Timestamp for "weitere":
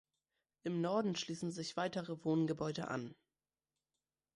1.77-2.17